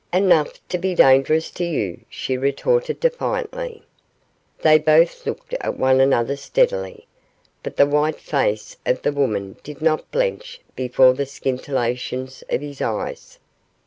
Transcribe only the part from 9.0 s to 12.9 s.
the woman did not blench before the scintillations of his